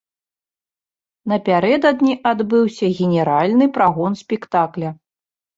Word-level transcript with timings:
Напярэдадні 1.33 2.13
адбыўся 2.31 2.85
генеральны 3.01 3.65
прагон 3.77 4.21
спектакля. 4.23 4.89